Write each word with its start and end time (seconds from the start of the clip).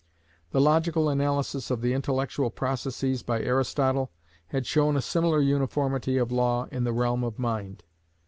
The 0.49 0.59
logical 0.59 1.09
analysis 1.09 1.69
of 1.69 1.81
the 1.81 1.93
intellectual 1.93 2.49
processes 2.49 3.21
by 3.21 3.39
Aristotle 3.43 4.09
had 4.47 4.65
shown 4.65 4.97
a 4.97 4.99
similar 4.99 5.39
uniformity 5.41 6.17
of 6.17 6.31
law 6.31 6.65
in 6.71 6.85
the 6.85 6.91
realm 6.91 7.23
of 7.23 7.37
mind. 7.37 7.83